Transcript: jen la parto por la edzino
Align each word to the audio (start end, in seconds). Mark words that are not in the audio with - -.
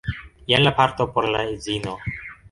jen 0.47 0.63
la 0.63 0.73
parto 0.75 1.13
por 1.13 1.29
la 1.33 1.43
edzino 1.43 1.93